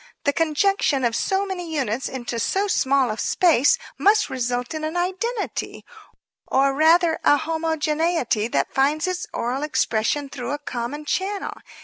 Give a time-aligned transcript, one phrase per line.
[0.23, 4.97] The conjunction of so many units into so small a space must result in an
[4.97, 5.85] identity
[6.47, 11.53] or, or rather a homogeneity that finds its oral expression through a common channel.